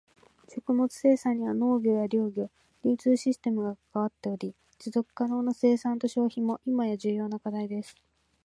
[0.47, 2.49] 食物生産には農業や漁業、
[2.83, 7.95] 流通システムが関わっており、持続可能な生産と消費も今や重要な課題です。